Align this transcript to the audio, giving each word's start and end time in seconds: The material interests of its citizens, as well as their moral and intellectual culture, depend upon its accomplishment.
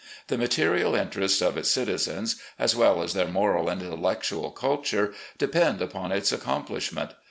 The 0.29 0.37
material 0.39 0.95
interests 0.95 1.43
of 1.43 1.57
its 1.57 1.69
citizens, 1.69 2.37
as 2.57 2.75
well 2.75 3.03
as 3.03 3.13
their 3.13 3.27
moral 3.27 3.69
and 3.69 3.83
intellectual 3.83 4.49
culture, 4.49 5.13
depend 5.37 5.79
upon 5.79 6.11
its 6.11 6.31
accomplishment. 6.31 7.11